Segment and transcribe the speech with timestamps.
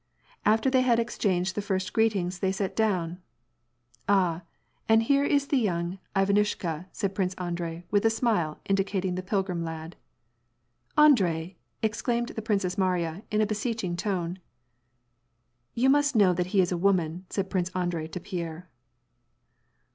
[0.45, 3.19] After they had exchanged the first greetings they sat down."
[4.09, 4.41] Ah,
[4.89, 9.63] and here is the young Ivdnushka," said Prince Andrei, with a smile, indicating the pilgrim
[9.63, 9.95] lad."
[10.97, 11.53] Andr6!"
[11.83, 14.39] exclaimed the Princess Mariya, in a beseeching tone."
[15.75, 18.69] You must know that he is a woman," said Prince Andrei to Pierre.